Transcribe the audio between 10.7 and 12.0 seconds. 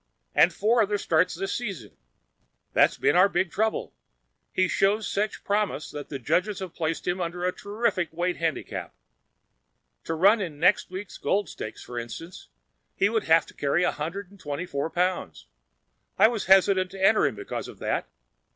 week's Gold Stakes, for